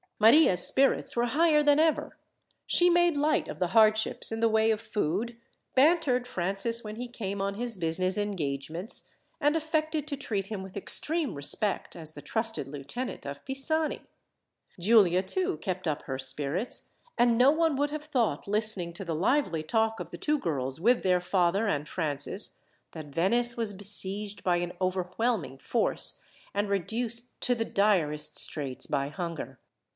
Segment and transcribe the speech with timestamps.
[0.17, 2.17] Maria's spirits were higher than ever.
[2.67, 5.37] She made light of the hardships in the way of food,
[5.75, 9.07] bantered Francis when he came on his business engagements,
[9.39, 14.01] and affected to treat him with extreme respect, as the trusted lieutenant of Pisani.
[14.79, 19.15] Giulia, too, kept up her spirits, and no one would have thought, listening to the
[19.15, 22.55] lively talk of the two girls with their father and Francis,
[22.91, 26.21] that Venice was besieged by an overwhelming force,
[26.55, 29.59] and reduced to the direst straits by hunger.